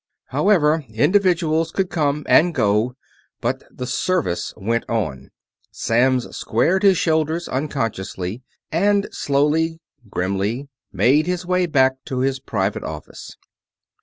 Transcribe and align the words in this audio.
However, 0.29 0.83
individuals 0.89 1.69
could 1.71 1.91
come 1.91 2.25
and 2.27 2.55
go, 2.55 2.95
but 3.39 3.61
the 3.69 3.85
Service 3.85 4.51
went 4.57 4.83
on. 4.89 5.29
Samms 5.71 6.33
squared 6.35 6.81
his 6.81 6.97
shoulders 6.97 7.47
unconsciously; 7.47 8.41
and 8.71 9.07
slowly, 9.11 9.79
grimly, 10.09 10.69
made 10.91 11.27
his 11.27 11.45
way 11.45 11.67
back 11.67 12.03
to 12.05 12.21
his 12.21 12.39
private 12.39 12.81
office. 12.83 13.37